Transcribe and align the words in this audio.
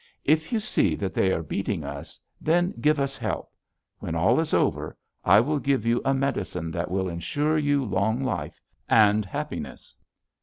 If 0.23 0.51
you 0.51 0.59
see 0.59 0.95
that 0.95 1.13
they 1.13 1.31
are 1.31 1.43
beating 1.43 1.83
us, 1.83 2.19
then 2.41 2.73
give 2.81 2.99
us 2.99 3.15
help. 3.17 3.51
When 3.99 4.15
all 4.15 4.39
is 4.39 4.51
over, 4.51 4.97
I 5.23 5.39
will 5.39 5.59
give 5.59 5.85
you 5.85 6.01
a 6.03 6.11
medicine 6.11 6.71
that 6.71 6.89
will 6.89 7.07
insure 7.07 7.59
you 7.59 7.85
long 7.85 8.23
life 8.23 8.59
and 8.89 9.23
happiness.' 9.23 9.93